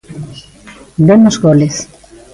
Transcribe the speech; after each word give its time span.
Vemos 1.07 1.35
goles. 1.45 1.75